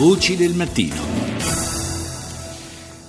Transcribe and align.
Voci 0.00 0.34
del 0.34 0.54
mattino. 0.54 0.96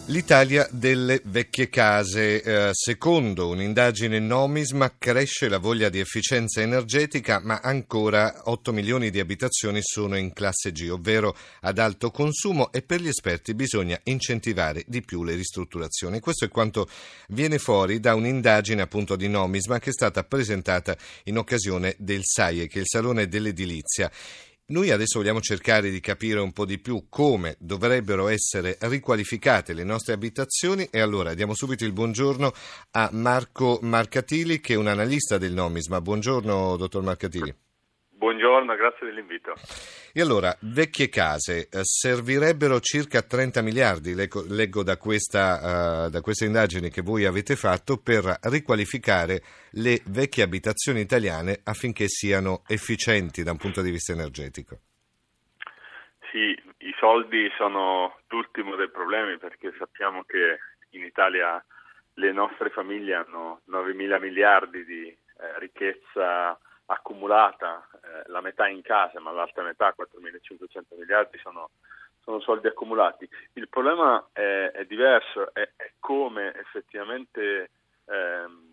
L'Italia 0.07 0.68
delle 0.69 1.21
vecchie 1.23 1.69
case. 1.69 2.44
Eh, 2.44 2.69
secondo 2.73 3.48
un'indagine 3.48 4.20
Nomisma 4.20 4.96
cresce 4.98 5.48
la 5.48 5.58
voglia 5.58 5.88
di 5.88 6.00
efficienza 6.00 6.60
energetica, 6.60 7.40
ma 7.42 7.62
ancora 7.64 8.42
8 8.44 8.74
milioni 8.74 9.10
di 9.10 9.22
abitazioni 9.22 9.80
sono 9.82 10.18
in 10.18 10.34
classe 10.34 10.74
G, 10.74 10.90
ovvero 10.92 11.34
ad 11.62 11.80
alto 11.80 12.12
consumo 12.12 12.73
e 12.73 12.82
per 12.82 13.00
gli 13.00 13.08
esperti 13.08 13.54
bisogna 13.54 13.98
incentivare 14.04 14.84
di 14.86 15.02
più 15.02 15.23
le 15.23 15.36
ristrutturazioni. 15.36 16.20
Questo 16.20 16.44
è 16.44 16.50
quanto 16.50 16.89
viene 17.30 17.58
fuori 17.58 18.02
da 18.02 18.16
un'indagine 18.16 18.82
appunto 18.82 19.16
di 19.16 19.30
Nomisma 19.30 19.80
che 19.80 19.92
è 19.92 19.94
stata 19.94 20.26
presentata 20.26 20.98
in 21.23 21.38
occasione 21.38 21.96
del 21.98 22.26
SAIE, 22.26 22.68
che 22.68 22.80
è 22.80 22.82
il 22.82 22.88
Salone 22.89 23.30
dell'Edilizia. 23.30 24.12
Noi 24.72 24.90
adesso 24.90 25.20
vogliamo 25.20 25.42
cercare 25.42 25.90
di 25.90 26.00
capire 26.00 26.40
un 26.40 26.54
po' 26.54 26.64
di 26.64 26.80
più 26.80 27.08
come 27.10 27.58
dovrebbero 27.60 28.29
essere 28.29 28.78
riqualificate 28.79 29.74
le 29.74 29.84
nostre 29.84 30.14
abitazioni 30.14 30.88
e 30.89 31.02
allora 31.02 31.34
diamo 31.34 31.54
subito 31.54 31.84
il 31.84 31.92
buongiorno 31.92 32.53
a 32.91 33.09
Marco 33.12 33.79
Marcatili 33.81 34.62
che 34.62 34.76
è 34.76 34.77
un 34.77 34.88
analista 34.88 35.38
del 35.38 35.52
Nomisma. 35.52 35.99
Buongiorno 35.99 36.77
dottor 36.77 37.03
Marcatili. 37.03 37.53
Buongiorno, 38.21 38.75
grazie 38.75 39.07
dell'invito. 39.07 39.55
E 40.13 40.21
allora, 40.21 40.55
vecchie 40.62 41.09
case 41.09 41.67
eh, 41.71 41.81
servirebbero 41.81 42.79
circa 42.79 43.23
30 43.23 43.63
miliardi, 43.63 44.13
leggo, 44.13 44.43
leggo 44.48 44.84
da, 44.84 44.95
questa, 44.98 46.05
uh, 46.05 46.09
da 46.12 46.21
queste 46.21 46.45
indagini 46.45 46.91
che 46.91 47.02
voi 47.02 47.26
avete 47.26 47.55
fatto, 47.55 47.98
per 47.98 48.38
riqualificare 48.43 49.41
le 49.71 50.03
vecchie 50.05 50.43
abitazioni 50.43 50.99
italiane 50.99 51.62
affinché 51.63 52.07
siano 52.07 52.62
efficienti 52.67 53.41
da 53.41 53.53
un 53.53 53.57
punto 53.57 53.81
di 53.81 53.89
vista 53.89 54.13
energetico. 54.13 54.77
Sì, 56.29 56.53
i 56.85 56.93
soldi 56.99 57.49
sono 57.57 58.20
l'ultimo 58.27 58.76
dei 58.76 58.91
problemi 58.91 59.40
perché 59.40 59.73
sappiamo 59.79 60.26
che 60.26 60.60
in 60.91 61.04
Italia 61.04 61.57
le 62.13 62.32
nostre 62.32 62.70
famiglie 62.70 63.15
hanno 63.15 63.62
9 63.65 63.95
mila 63.95 64.20
miliardi 64.20 64.86
di 64.86 65.08
eh, 65.08 65.58
ricchezza 65.58 66.56
accumulata, 66.92 67.88
eh, 67.94 68.30
la 68.30 68.42
metà 68.42 68.67
in 68.67 68.81
casa, 68.81 69.20
ma 69.20 69.31
l'altra 69.31 69.64
metà, 69.64 69.94
4.500 69.97 70.98
miliardi, 70.98 71.38
sono, 71.39 71.70
sono 72.23 72.39
soldi 72.39 72.67
accumulati. 72.67 73.28
Il 73.53 73.70
problema 73.70 74.30
è, 74.31 74.72
è 74.73 74.86
diverso, 74.86 75.53
è, 75.53 75.70
è, 75.75 75.94
come 76.00 76.53
effettivamente 76.56 77.72
ehm, 78.06 78.72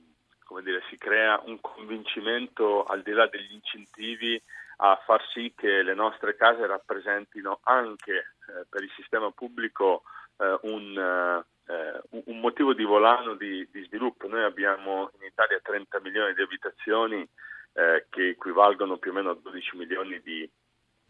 come 0.48 0.62
dire, 0.62 0.82
si 0.88 0.96
crea 0.96 1.38
un 1.44 1.60
convincimento 1.60 2.82
al 2.84 3.02
di 3.02 3.12
là 3.12 3.26
degli 3.26 3.52
incentivi 3.52 4.42
a 4.78 4.98
far 5.04 5.22
sì 5.32 5.52
che 5.54 5.82
le 5.82 5.92
nostre 5.92 6.36
case 6.36 6.66
rappresentino 6.66 7.60
anche 7.64 8.12
eh, 8.14 8.64
per 8.66 8.82
il 8.82 8.90
sistema 8.96 9.30
pubblico 9.30 10.04
eh, 10.38 10.58
un, 10.62 11.44
eh, 11.66 12.00
un, 12.24 12.40
motivo 12.40 12.72
di 12.72 12.84
volano 12.84 13.34
di, 13.34 13.68
di, 13.70 13.84
sviluppo. 13.84 14.26
Noi 14.26 14.42
abbiamo 14.42 15.10
in 15.18 15.26
Italia 15.26 15.60
30 15.60 16.00
milioni 16.00 16.32
di 16.32 16.40
abitazioni 16.40 17.28
eh, 17.78 18.06
che 18.10 18.30
equivalgono 18.30 18.96
più 18.96 19.12
o 19.12 19.14
meno 19.14 19.30
a 19.30 19.38
12 19.40 19.76
milioni 19.76 20.20
di 20.20 20.50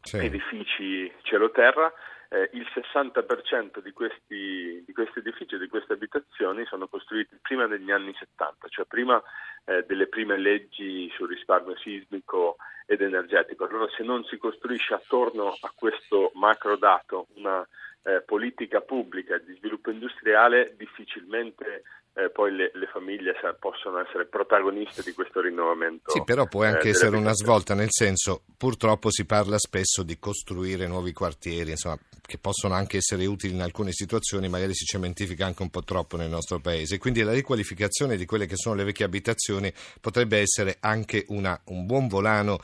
sì. 0.02 0.18
edifici 0.18 1.10
cielo-terra. 1.22 1.90
Eh, 2.30 2.50
il 2.52 2.66
60% 2.74 3.80
di 3.80 3.90
questi, 3.92 4.84
di 4.84 4.92
questi 4.92 5.20
edifici 5.20 5.54
e 5.54 5.58
di 5.58 5.66
queste 5.66 5.94
abitazioni 5.94 6.66
sono 6.66 6.86
costruiti 6.86 7.38
prima 7.40 7.66
degli 7.66 7.90
anni 7.90 8.14
70, 8.14 8.68
cioè 8.68 8.84
prima 8.84 9.22
eh, 9.64 9.84
delle 9.86 10.08
prime 10.08 10.36
leggi 10.36 11.10
sul 11.16 11.28
risparmio 11.28 11.74
sismico 11.78 12.56
ed 12.84 13.00
energetico. 13.00 13.64
Allora 13.64 13.88
se 13.96 14.02
non 14.02 14.24
si 14.24 14.36
costruisce 14.36 14.92
attorno 14.92 15.56
a 15.58 15.72
questo 15.74 16.32
macro 16.34 16.76
dato 16.76 17.28
una 17.36 17.66
eh, 18.08 18.22
politica 18.22 18.80
pubblica 18.80 19.36
di 19.36 19.54
sviluppo 19.58 19.90
industriale, 19.90 20.74
difficilmente 20.78 21.82
eh, 22.14 22.30
poi 22.30 22.54
le, 22.54 22.70
le 22.72 22.86
famiglie 22.86 23.36
sa, 23.40 23.52
possono 23.52 24.00
essere 24.00 24.24
protagoniste 24.24 25.02
di 25.02 25.12
questo 25.12 25.42
rinnovamento. 25.42 26.10
Sì, 26.10 26.24
però 26.24 26.46
può 26.46 26.64
anche 26.64 26.88
eh, 26.88 26.90
essere 26.90 27.16
una 27.16 27.34
svolta, 27.34 27.74
nel 27.74 27.90
senso, 27.90 28.44
purtroppo 28.56 29.10
si 29.10 29.26
parla 29.26 29.58
spesso 29.58 30.02
di 30.02 30.18
costruire 30.18 30.86
nuovi 30.86 31.12
quartieri, 31.12 31.72
insomma, 31.72 31.98
che 32.24 32.38
possono 32.38 32.74
anche 32.74 32.96
essere 32.96 33.26
utili 33.26 33.52
in 33.52 33.60
alcune 33.60 33.92
situazioni, 33.92 34.48
magari 34.48 34.74
si 34.74 34.86
cementifica 34.86 35.44
anche 35.44 35.62
un 35.62 35.70
po' 35.70 35.84
troppo 35.84 36.16
nel 36.16 36.30
nostro 36.30 36.60
paese. 36.60 36.98
Quindi 36.98 37.22
la 37.22 37.32
riqualificazione 37.32 38.16
di 38.16 38.24
quelle 38.24 38.46
che 38.46 38.56
sono 38.56 38.74
le 38.74 38.84
vecchie 38.84 39.04
abitazioni 39.04 39.70
potrebbe 40.00 40.38
essere 40.38 40.78
anche 40.80 41.24
una, 41.28 41.60
un 41.66 41.84
buon 41.84 42.08
volano 42.08 42.58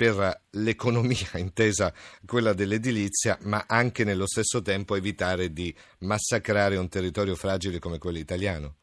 per 0.00 0.16
l'economia 0.52 1.36
intesa 1.36 1.92
quella 2.24 2.54
dell'edilizia, 2.54 3.36
ma 3.44 3.66
anche 3.68 4.02
nello 4.02 4.26
stesso 4.26 4.62
tempo 4.62 4.96
evitare 4.96 5.52
di 5.52 5.68
massacrare 6.08 6.78
un 6.78 6.88
territorio 6.88 7.34
fragile 7.34 7.78
come 7.78 7.98
quello 7.98 8.16
italiano. 8.16 8.76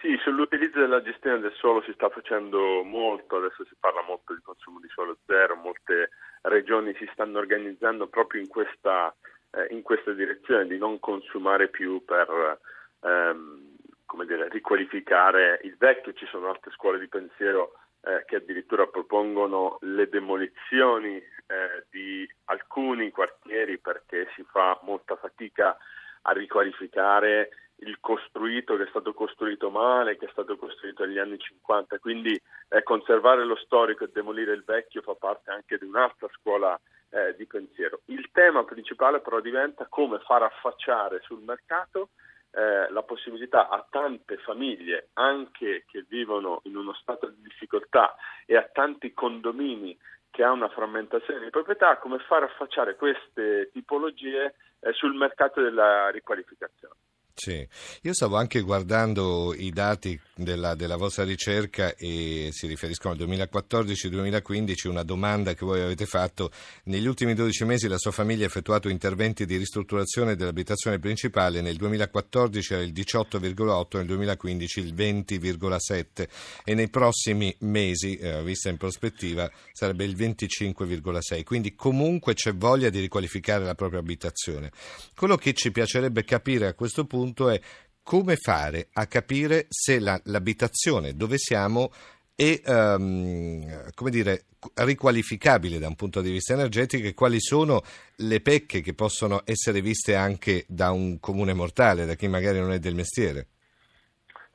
Sì, 0.00 0.16
sull'utilizzo 0.24 0.80
della 0.80 1.02
gestione 1.02 1.40
del 1.40 1.52
suolo 1.52 1.82
si 1.82 1.92
sta 1.92 2.08
facendo 2.08 2.82
molto, 2.84 3.36
adesso 3.36 3.66
si 3.68 3.76
parla 3.78 4.00
molto 4.00 4.32
di 4.32 4.40
consumo 4.40 4.80
di 4.80 4.88
suolo 4.88 5.18
zero, 5.26 5.56
molte 5.56 6.08
regioni 6.40 6.94
si 6.94 7.06
stanno 7.12 7.38
organizzando 7.38 8.06
proprio 8.06 8.40
in 8.40 8.48
questa, 8.48 9.14
eh, 9.50 9.66
in 9.74 9.82
questa 9.82 10.12
direzione 10.12 10.66
di 10.66 10.78
non 10.78 10.98
consumare 11.00 11.68
più 11.68 12.02
per 12.02 12.58
ehm, 13.02 13.76
dire, 14.24 14.48
riqualificare 14.48 15.60
il 15.64 15.76
vecchio, 15.76 16.14
ci 16.14 16.24
sono 16.30 16.48
altre 16.48 16.70
scuole 16.70 16.98
di 16.98 17.08
pensiero 17.08 17.74
eh, 18.02 18.24
che 18.26 18.36
addirittura 18.36 18.86
propongono 18.86 19.78
le 19.82 20.08
demolizioni 20.08 21.16
eh, 21.16 21.86
di 21.90 22.28
alcuni 22.46 23.10
quartieri 23.10 23.78
perché 23.78 24.28
si 24.34 24.44
fa 24.50 24.78
molta 24.82 25.16
fatica 25.16 25.76
a 26.22 26.32
riqualificare 26.32 27.50
il 27.82 27.98
costruito 28.00 28.76
che 28.76 28.84
è 28.84 28.88
stato 28.88 29.14
costruito 29.14 29.70
male, 29.70 30.16
che 30.16 30.26
è 30.26 30.30
stato 30.32 30.56
costruito 30.56 31.04
negli 31.04 31.18
anni 31.18 31.38
50, 31.38 31.98
quindi 31.98 32.38
eh, 32.68 32.82
conservare 32.82 33.44
lo 33.44 33.56
storico 33.56 34.04
e 34.04 34.10
demolire 34.12 34.52
il 34.52 34.64
vecchio 34.64 35.02
fa 35.02 35.14
parte 35.14 35.50
anche 35.50 35.78
di 35.78 35.86
un'altra 35.86 36.28
scuola 36.32 36.78
eh, 37.10 37.34
di 37.36 37.46
pensiero. 37.46 38.00
Il 38.06 38.30
tema 38.32 38.64
principale 38.64 39.20
però 39.20 39.40
diventa 39.40 39.86
come 39.88 40.18
far 40.20 40.42
affacciare 40.42 41.20
sul 41.22 41.40
mercato 41.42 42.10
eh, 42.52 42.90
la 42.90 43.02
possibilità 43.02 43.68
a 43.68 43.86
tante 43.88 44.36
famiglie, 44.38 45.10
anche 45.14 45.84
che 45.86 46.04
vivono 46.08 46.60
in 46.64 46.76
uno 46.76 46.92
stato 46.94 47.28
di 47.28 47.42
difficoltà, 47.42 48.14
e 48.46 48.56
a 48.56 48.68
tanti 48.72 49.12
condomini 49.12 49.96
che 50.30 50.42
ha 50.42 50.52
una 50.52 50.68
frammentazione 50.68 51.40
di 51.40 51.50
proprietà, 51.50 51.98
come 51.98 52.18
far 52.20 52.42
affacciare 52.44 52.96
queste 52.96 53.70
tipologie 53.72 54.54
eh, 54.80 54.92
sul 54.92 55.14
mercato 55.14 55.60
della 55.60 56.08
riqualificazione. 56.10 56.94
Sì, 57.42 57.66
io 58.02 58.12
stavo 58.12 58.36
anche 58.36 58.60
guardando 58.60 59.54
i 59.54 59.70
dati 59.70 60.20
della, 60.34 60.74
della, 60.74 60.96
vostra 60.96 61.24
ricerca 61.24 61.94
e 61.96 62.50
si 62.52 62.66
riferiscono 62.66 63.14
al 63.14 63.20
2014-2015, 63.20 64.88
una 64.88 65.04
domanda 65.04 65.54
che 65.54 65.64
voi 65.64 65.80
avete 65.80 66.04
fatto. 66.04 66.50
Negli 66.84 67.06
ultimi 67.06 67.32
12 67.32 67.64
mesi 67.64 67.88
la 67.88 67.96
sua 67.96 68.10
famiglia 68.10 68.44
ha 68.44 68.46
effettuato 68.46 68.90
interventi 68.90 69.46
di 69.46 69.56
ristrutturazione 69.56 70.36
dell'abitazione 70.36 70.98
principale, 70.98 71.62
nel 71.62 71.76
2014 71.76 72.74
era 72.74 72.82
il 72.82 72.92
18,8, 72.92 73.96
nel 73.96 74.06
2015 74.06 74.80
il 74.80 74.94
20,7 74.94 76.28
e 76.62 76.74
nei 76.74 76.90
prossimi 76.90 77.56
mesi, 77.60 78.18
eh, 78.18 78.42
vista 78.42 78.68
in 78.68 78.76
prospettiva, 78.76 79.50
sarebbe 79.72 80.04
il 80.04 80.14
25,6. 80.14 81.42
Quindi 81.44 81.74
comunque 81.74 82.34
c'è 82.34 82.54
voglia 82.54 82.90
di 82.90 83.00
riqualificare 83.00 83.64
la 83.64 83.74
propria 83.74 84.00
abitazione. 84.00 84.70
Quello 85.16 85.36
che 85.36 85.54
ci 85.54 85.70
piacerebbe 85.70 86.22
capire 86.22 86.66
a 86.66 86.74
questo 86.74 87.06
punto 87.06 87.28
punto 87.32 87.48
è 87.48 87.60
come 88.02 88.36
fare 88.36 88.88
a 88.94 89.06
capire 89.06 89.66
se 89.68 90.00
la, 90.00 90.20
l'abitazione 90.24 91.14
dove 91.14 91.38
siamo 91.38 91.90
è 92.34 92.60
um, 92.66 93.92
come 93.94 94.10
dire, 94.10 94.46
riqualificabile 94.74 95.78
da 95.78 95.88
un 95.88 95.94
punto 95.94 96.22
di 96.22 96.30
vista 96.30 96.54
energetico 96.54 97.06
e 97.06 97.14
quali 97.14 97.38
sono 97.38 97.82
le 98.16 98.40
pecche 98.40 98.80
che 98.80 98.94
possono 98.94 99.42
essere 99.44 99.82
viste 99.82 100.14
anche 100.14 100.64
da 100.66 100.90
un 100.90 101.20
comune 101.20 101.52
mortale, 101.52 102.06
da 102.06 102.14
chi 102.14 102.28
magari 102.28 102.58
non 102.58 102.72
è 102.72 102.78
del 102.78 102.94
mestiere. 102.94 103.46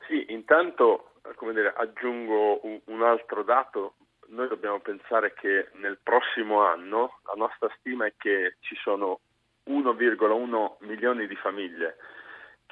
Sì, 0.08 0.26
intanto 0.30 1.12
dire, 1.52 1.72
aggiungo 1.76 2.66
un, 2.66 2.80
un 2.86 3.02
altro 3.02 3.44
dato. 3.44 3.94
Noi 4.28 4.48
dobbiamo 4.48 4.80
pensare 4.80 5.32
che 5.34 5.68
nel 5.74 5.98
prossimo 6.02 6.62
anno 6.62 7.20
la 7.26 7.34
nostra 7.36 7.72
stima 7.78 8.06
è 8.06 8.14
che 8.18 8.56
ci 8.60 8.74
sono 8.82 9.20
1,1 9.68 10.76
milioni 10.80 11.28
di 11.28 11.36
famiglie 11.36 11.96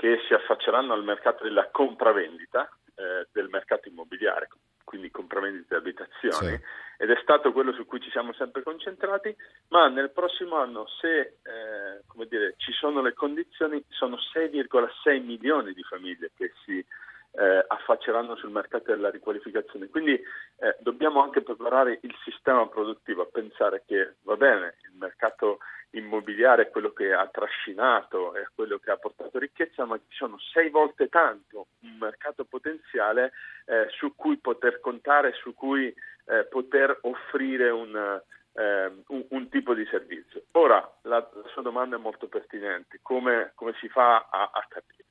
che 0.05 0.21
si 0.27 0.35
affacceranno 0.35 0.93
al 0.93 1.03
mercato 1.03 1.45
della 1.45 1.71
compravendita, 1.71 2.69
eh, 2.95 3.27
del 3.33 3.49
mercato 3.49 3.89
immobiliare, 3.89 4.49
quindi 4.85 5.11
compravendite 5.11 5.65
di 5.71 5.75
abitazioni, 5.77 6.55
sì. 6.55 6.61
ed 6.99 7.11
è 7.11 7.19
stato 7.23 7.53
quello 7.53 7.73
su 7.73 7.87
cui 7.87 8.03
ci 8.03 8.11
siamo 8.11 8.35
sempre 8.35 8.63
concentrati, 8.63 9.35
ma 9.69 9.89
nel 9.89 10.11
prossimo 10.11 10.57
anno, 10.57 10.87
se 11.01 11.39
eh, 11.43 12.27
dire, 12.29 12.53
ci 12.59 12.73
sono 12.73 13.01
le 13.01 13.15
condizioni, 13.15 13.83
sono 13.89 14.19
6,6 14.35 15.25
milioni 15.25 15.73
di 15.73 15.83
famiglie 15.85 16.33
che 16.37 16.53
si 16.67 16.85
eh, 17.37 17.65
affacceranno 17.67 18.37
sul 18.37 18.51
mercato 18.51 18.91
della 18.91 19.11
riqualificazione. 19.11 19.89
Quindi 19.89 20.13
eh, 20.13 20.77
dobbiamo 20.81 21.23
anche 21.23 21.43
preparare 21.43 21.99
il 22.03 22.15
sistema 22.25 22.67
produttivo 22.69 23.23
a 23.23 23.29
pensare 23.31 23.83
che 23.87 24.15
va 24.23 24.37
bene, 24.37 24.77
il 24.91 24.97
mercato 24.99 25.59
immobiliare 25.91 26.63
è 26.63 26.71
quello 26.71 26.93
che 26.93 27.13
ha 27.13 27.27
trascinato, 27.29 28.35
è 28.35 28.45
quello 28.55 28.79
che 28.79 28.91
ha 28.91 28.97
portato 28.97 29.39
ricchezza, 29.39 29.85
ma 29.85 29.97
ci 29.97 30.17
sono 30.17 30.39
sei 30.39 30.71
volte 30.71 31.09
tanto 31.09 31.69
un 31.81 31.97
mercato 31.99 32.45
potenziale 32.45 33.33
eh, 33.67 33.87
su 33.91 34.15
cui 34.15 34.37
poter 34.39 34.81
contare, 34.81 35.33
su 35.35 35.55
cui 35.55 35.95
eh, 36.27 36.45
poter 36.45 36.99
offrire 37.03 37.71
un, 37.71 38.21
eh, 38.55 38.93
un, 39.07 39.27
un, 39.29 39.49
tipo 39.49 39.75
di 39.75 39.87
servizio. 39.87 40.43
Ora, 40.53 40.79
la, 41.03 41.19
la, 41.19 41.49
sua 41.53 41.63
domanda 41.63 41.97
è 41.97 42.01
molto 42.01 42.27
pertinente, 42.29 42.99
come, 43.03 43.53
come 43.55 43.75
si 43.79 43.89
fa 43.89 44.29
a, 44.31 44.51
a 44.53 44.65
capire? 44.69 45.04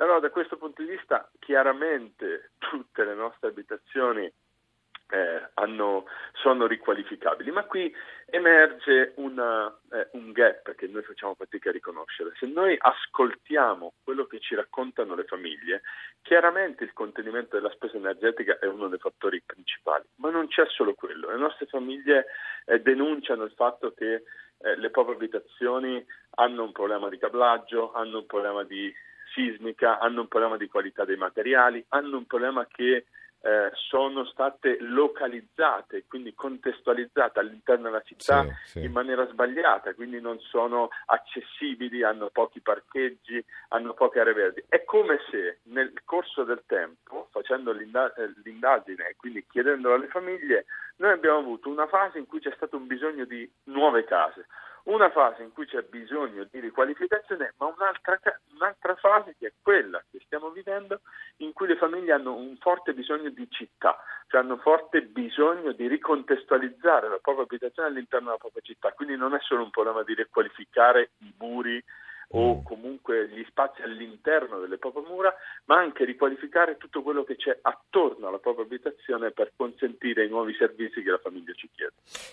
Allora, 0.00 0.18
da 0.18 0.30
questo 0.30 0.56
punto 0.56 0.82
di 0.82 0.88
vista, 0.88 1.30
chiaramente 1.38 2.52
tutte 2.56 3.04
le 3.04 3.14
nostre 3.14 3.48
abitazioni 3.48 4.24
eh, 4.24 5.50
hanno, 5.54 6.06
sono 6.32 6.66
riqualificabili, 6.66 7.50
ma 7.50 7.64
qui 7.64 7.94
emerge 8.30 9.12
una, 9.16 9.68
eh, 9.92 10.08
un 10.12 10.32
gap 10.32 10.74
che 10.74 10.86
noi 10.86 11.02
facciamo 11.02 11.34
fatica 11.34 11.68
a 11.68 11.72
riconoscere. 11.72 12.32
Se 12.38 12.46
noi 12.46 12.78
ascoltiamo 12.80 13.92
quello 14.02 14.24
che 14.24 14.40
ci 14.40 14.54
raccontano 14.54 15.14
le 15.14 15.24
famiglie, 15.24 15.82
chiaramente 16.22 16.82
il 16.82 16.94
contenimento 16.94 17.56
della 17.56 17.72
spesa 17.72 17.98
energetica 17.98 18.58
è 18.58 18.66
uno 18.66 18.88
dei 18.88 18.98
fattori 18.98 19.42
principali, 19.44 20.04
ma 20.16 20.30
non 20.30 20.48
c'è 20.48 20.64
solo 20.68 20.94
quello. 20.94 21.28
Le 21.28 21.36
nostre 21.36 21.66
famiglie 21.66 22.24
eh, 22.64 22.80
denunciano 22.80 23.44
il 23.44 23.52
fatto 23.52 23.92
che 23.92 24.22
eh, 24.62 24.76
le 24.76 24.88
proprie 24.88 25.16
abitazioni 25.16 26.02
hanno 26.36 26.62
un 26.62 26.72
problema 26.72 27.10
di 27.10 27.18
cablaggio, 27.18 27.92
hanno 27.92 28.20
un 28.20 28.26
problema 28.26 28.64
di 28.64 28.90
sismica, 29.32 29.98
hanno 29.98 30.22
un 30.22 30.28
problema 30.28 30.56
di 30.56 30.68
qualità 30.68 31.04
dei 31.04 31.16
materiali, 31.16 31.84
hanno 31.88 32.16
un 32.16 32.26
problema 32.26 32.66
che 32.66 33.06
eh, 33.42 33.70
sono 33.72 34.26
state 34.26 34.76
localizzate, 34.80 36.04
quindi 36.06 36.34
contestualizzate 36.34 37.38
all'interno 37.38 37.84
della 37.84 38.02
città 38.02 38.44
sì, 38.64 38.78
sì. 38.80 38.84
in 38.84 38.92
maniera 38.92 39.26
sbagliata, 39.28 39.94
quindi 39.94 40.20
non 40.20 40.38
sono 40.40 40.90
accessibili, 41.06 42.02
hanno 42.02 42.28
pochi 42.28 42.60
parcheggi, 42.60 43.42
hanno 43.68 43.94
poche 43.94 44.20
aree 44.20 44.34
verdi. 44.34 44.64
È 44.68 44.84
come 44.84 45.20
se 45.30 45.60
nel 45.64 45.92
corso 46.04 46.44
del 46.44 46.62
tempo, 46.66 47.28
facendo 47.30 47.72
l'indagine 47.72 49.08
e 49.08 49.16
quindi 49.16 49.46
chiedendolo 49.48 49.94
alle 49.94 50.08
famiglie, 50.08 50.66
noi 50.96 51.12
abbiamo 51.12 51.38
avuto 51.38 51.70
una 51.70 51.86
fase 51.86 52.18
in 52.18 52.26
cui 52.26 52.40
c'è 52.40 52.52
stato 52.56 52.76
un 52.76 52.86
bisogno 52.86 53.24
di 53.24 53.50
nuove 53.64 54.04
case 54.04 54.46
una 54.84 55.10
fase 55.10 55.42
in 55.42 55.52
cui 55.52 55.66
c'è 55.66 55.82
bisogno 55.82 56.46
di 56.50 56.60
riqualificazione, 56.60 57.54
ma 57.58 57.66
un'altra, 57.66 58.18
un'altra, 58.54 58.94
fase 58.96 59.34
che 59.38 59.48
è 59.48 59.52
quella 59.60 60.02
che 60.10 60.20
stiamo 60.24 60.50
vivendo 60.50 61.00
in 61.38 61.52
cui 61.52 61.66
le 61.66 61.76
famiglie 61.76 62.12
hanno 62.12 62.34
un 62.34 62.56
forte 62.56 62.92
bisogno 62.92 63.30
di 63.30 63.46
città, 63.50 63.98
cioè 64.28 64.40
hanno 64.40 64.56
forte 64.58 65.02
bisogno 65.02 65.72
di 65.72 65.86
ricontestualizzare 65.86 67.08
la 67.08 67.18
propria 67.20 67.44
abitazione 67.44 67.88
all'interno 67.88 68.26
della 68.26 68.38
propria 68.38 68.62
città, 68.62 68.92
quindi 68.92 69.16
non 69.16 69.34
è 69.34 69.38
solo 69.40 69.62
un 69.62 69.70
problema 69.70 70.02
di 70.02 70.14
riqualificare 70.14 71.10
i 71.18 71.34
muri 71.38 71.82
o 72.32 72.56
mm. 72.56 72.62
comunque 72.62 73.28
gli 73.28 73.44
spazi 73.48 73.82
all'interno 73.82 74.60
delle 74.60 74.78
proprie 74.78 75.04
mura, 75.06 75.34
ma 75.64 75.78
anche 75.78 76.04
riqualificare 76.04 76.76
tutto 76.76 77.02
quello 77.02 77.24
che 77.24 77.36
c'è 77.36 77.58
attorno 77.62 78.28
alla 78.28 78.38
propria 78.38 78.64
abitazione 78.64 79.32
per 79.32 79.52
consentire 79.56 80.24
i 80.24 80.28
nuovi 80.28 80.54
servizi 80.54 81.02
che 81.02 81.10
la 81.10 81.18
famiglia. 81.18 81.52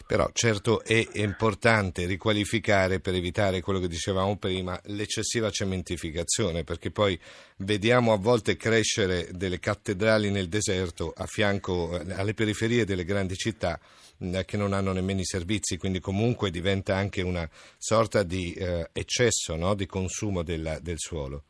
Però 0.08 0.30
certo 0.32 0.84
è 0.86 1.06
importante 1.16 2.06
riqualificare 2.06 3.02
per 3.02 3.14
evitare 3.14 3.60
quello 3.60 3.80
che 3.80 3.90
dicevamo 3.90 4.38
prima, 4.38 4.80
l'eccessiva 4.86 5.50
cementificazione, 5.50 6.64
perché 6.64 6.92
poi 6.92 7.20
vediamo 7.58 8.14
a 8.14 8.18
volte 8.18 8.56
crescere 8.56 9.28
delle 9.32 9.60
cattedrali 9.60 10.32
nel 10.32 10.48
deserto 10.48 11.14
a 11.14 11.26
fianco 11.26 12.00
eh, 12.00 12.14
alle 12.14 12.34
periferie 12.34 12.86
delle 12.86 13.04
grandi 13.04 13.36
città 13.36 13.78
eh, 14.20 14.46
che 14.46 14.56
non 14.56 14.72
hanno 14.72 14.94
nemmeno 14.94 15.20
i 15.20 15.26
servizi, 15.26 15.78
quindi 15.78 16.00
comunque 16.00 16.52
diventa 16.52 16.96
anche 16.96 17.22
una 17.22 17.46
sorta 17.78 18.24
di 18.24 18.54
eh, 18.54 18.90
eccesso 18.94 19.58
no? 19.58 19.76
di 19.76 19.86
consumo 19.88 20.42
della, 20.42 20.80
del 20.80 21.00
suolo. 21.00 21.44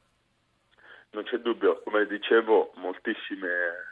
Non 1.12 1.24
c'è 1.26 1.38
dubbio, 1.38 1.82
come 1.84 2.08
dicevo, 2.08 2.74
moltissime 2.78 3.50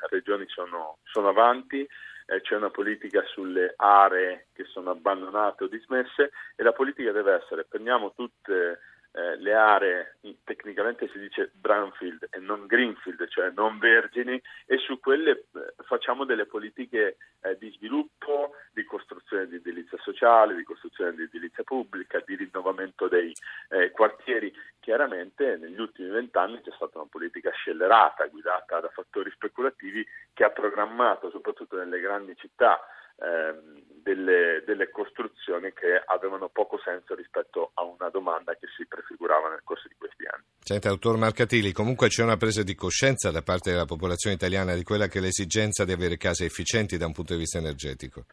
regioni 0.10 0.46
sono, 0.48 0.98
sono 1.04 1.30
avanti, 1.30 1.88
eh, 2.26 2.42
c'è 2.42 2.56
una 2.56 2.70
politica 2.70 3.24
sulle 3.26 3.74
aree 3.76 4.48
che 4.54 4.66
sono 4.66 4.92
abbandonate 4.92 5.66
o 5.66 5.68
dismesse 5.68 6.32
e 6.56 6.64
la 6.64 6.74
politica 6.74 7.12
deve 7.12 7.34
essere, 7.34 7.66
prendiamo 7.66 8.14
tutte 8.14 8.80
eh, 9.16 9.38
le 9.38 9.54
aree, 9.54 10.18
tecnicamente 10.44 11.08
si 11.08 11.18
dice 11.20 11.50
brownfield 11.54 12.28
e 12.32 12.40
non 12.40 12.66
greenfield, 12.66 13.26
cioè 13.30 13.50
non 13.56 13.78
vergini, 13.80 14.42
e 14.66 14.78
su 14.80 15.00
quelle 15.00 15.32
eh, 15.32 15.74
facciamo 15.86 16.26
delle 16.26 16.46
politiche 16.46 17.16
eh, 17.42 17.58
di 17.58 17.72
sviluppo, 17.72 18.56
di 18.74 18.84
costruzione 18.84 19.48
di 19.48 19.56
edilizia 19.56 19.98
sociale, 20.00 20.54
di 20.54 20.64
costruzione 20.64 21.16
di 21.16 21.24
edilizia 21.24 21.64
pubblica, 21.64 22.22
di 22.26 22.36
rinnovamento 22.36 23.08
dei 23.08 23.34
eh, 23.70 23.92
quartieri. 23.92 24.54
Chiaramente 24.82 25.58
negli 25.58 25.80
ultimi 25.80 26.10
vent'anni 26.10 26.62
c'è 26.62 26.72
stata 26.76 27.00
una 27.00 27.08
politica 27.10 27.52
scellerata, 27.52 28.28
guidata 28.28 28.82
da 28.82 28.90
fattori 28.90 29.32
speculativi, 29.32 30.06
che 30.36 30.44
ha 30.44 30.50
programmato 30.50 31.32
soprattutto 31.32 31.78
nelle 31.78 32.00
grandi 32.00 32.36
città 32.36 32.80
ehm, 33.18 33.82
delle, 34.04 34.62
delle, 34.68 34.90
costruzioni 34.92 35.72
che 35.74 36.04
avevano 36.06 36.50
poco 36.50 36.78
senso 36.84 37.16
rispetto 37.16 37.72
a 37.74 37.84
una 37.84 38.10
domanda 38.10 38.54
che 38.54 38.68
si 38.78 38.86
prefigurava 38.86 39.50
nel 39.50 39.62
corso 39.64 39.88
di 39.88 39.96
questi 39.98 40.26
anni. 40.28 40.44
Senta, 40.60 40.90
dottor 40.90 41.18
Marcatili, 41.18 41.72
comunque 41.72 42.10
c'è 42.10 42.22
una 42.22 42.38
presa 42.38 42.62
di 42.62 42.76
coscienza 42.76 43.32
da 43.32 43.42
parte 43.42 43.72
della 43.72 43.86
popolazione 43.86 44.36
italiana 44.36 44.76
di 44.76 44.84
quella 44.84 45.08
che 45.08 45.18
è 45.20 45.22
l'esigenza 45.22 45.86
di 45.86 45.94
avere 45.94 46.18
case 46.18 46.46
efficienti 46.46 46.98
da 46.98 47.08
un 47.08 47.14
punto 47.14 47.34
di 47.34 47.40
vista 47.40 47.58
energetico? 47.58 48.26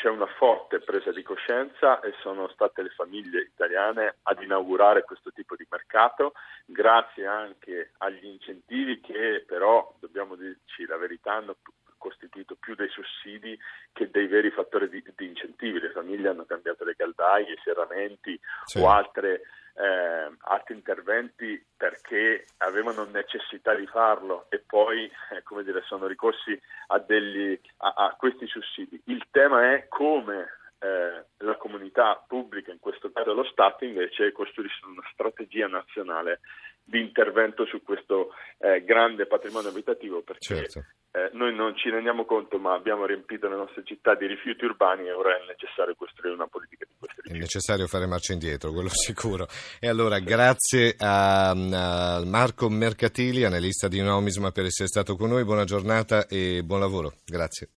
C'è 0.00 0.08
una 0.08 0.26
forte 0.38 0.78
presa 0.78 1.12
di 1.12 1.22
coscienza 1.22 2.00
e 2.00 2.14
sono 2.22 2.48
state 2.48 2.80
le 2.80 2.88
famiglie 2.88 3.42
italiane 3.42 4.16
ad 4.22 4.40
inaugurare 4.40 5.04
questo 5.04 5.30
tipo 5.30 5.56
di 5.56 5.66
mercato, 5.68 6.32
grazie 6.64 7.26
anche 7.26 7.90
agli 7.98 8.24
incentivi 8.24 8.98
che 9.00 9.44
però, 9.46 9.94
dobbiamo 10.00 10.36
dirci 10.36 10.86
la 10.86 10.96
verità, 10.96 11.34
hanno 11.34 11.54
costituito 12.00 12.56
più 12.58 12.74
dei 12.74 12.88
sussidi 12.88 13.56
che 13.92 14.10
dei 14.10 14.26
veri 14.26 14.50
fattori 14.50 14.88
di, 14.88 15.04
di 15.14 15.26
incentivi. 15.26 15.78
Le 15.78 15.90
famiglie 15.90 16.28
hanno 16.28 16.46
cambiato 16.46 16.84
le 16.84 16.96
caldaie, 16.96 17.52
i 17.52 17.60
serramenti 17.62 18.40
sì. 18.64 18.78
o 18.78 18.88
altre, 18.88 19.42
eh, 19.74 20.30
altri 20.40 20.74
interventi 20.74 21.62
perché 21.76 22.46
avevano 22.56 23.04
necessità 23.04 23.74
di 23.74 23.86
farlo 23.86 24.46
e 24.48 24.58
poi 24.58 25.04
eh, 25.04 25.42
come 25.42 25.62
dire, 25.62 25.82
sono 25.86 26.06
ricorsi 26.06 26.58
a, 26.88 26.98
degli, 26.98 27.60
a, 27.78 27.92
a 27.94 28.16
questi 28.18 28.46
sussidi. 28.46 29.00
Il 29.04 29.26
tema 29.30 29.74
è 29.74 29.86
come 29.88 30.48
eh, 30.80 31.24
la 31.36 31.56
comunità 31.56 32.24
pubblica, 32.26 32.72
in 32.72 32.80
questo 32.80 33.12
caso 33.12 33.34
lo 33.34 33.44
Stato, 33.44 33.84
invece 33.84 34.32
costruisce 34.32 34.84
una 34.86 35.06
strategia 35.12 35.66
nazionale 35.66 36.40
di 36.82 37.00
intervento 37.00 37.66
su 37.66 37.82
questo 37.82 38.34
eh, 38.58 38.82
grande 38.82 39.26
patrimonio 39.26 39.68
abitativo 39.68 40.22
perché 40.22 40.56
certo. 40.56 40.84
Eh, 41.12 41.30
noi 41.32 41.54
non 41.54 41.76
ci 41.76 41.90
rendiamo 41.90 42.24
conto 42.24 42.58
ma 42.58 42.74
abbiamo 42.74 43.04
riempito 43.04 43.48
le 43.48 43.56
nostre 43.56 43.82
città 43.84 44.14
di 44.14 44.26
rifiuti 44.26 44.64
urbani 44.64 45.08
e 45.08 45.12
ora 45.12 45.30
è 45.30 45.46
necessario 45.46 45.94
costruire 45.96 46.34
una 46.34 46.46
politica 46.46 46.84
di 46.86 46.94
questi 46.98 47.16
rifiuti. 47.22 47.38
È 47.38 47.40
necessario 47.40 47.86
fare 47.86 48.06
marcia 48.06 48.32
indietro, 48.32 48.72
quello 48.72 48.90
sicuro. 48.94 49.46
E 49.80 49.88
allora 49.88 50.18
grazie 50.20 50.94
a, 50.98 51.50
a 51.50 52.24
Marco 52.24 52.68
Mercatili, 52.68 53.44
analista 53.44 53.88
di 53.88 54.00
Nomisma 54.00 54.52
per 54.52 54.66
essere 54.66 54.88
stato 54.88 55.16
con 55.16 55.30
noi, 55.30 55.44
buona 55.44 55.64
giornata 55.64 56.26
e 56.28 56.62
buon 56.62 56.80
lavoro. 56.80 57.12
Grazie. 57.26 57.68